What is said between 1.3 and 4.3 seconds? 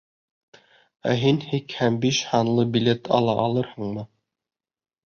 һикһән биш һанлы билет ала алырһыңмы?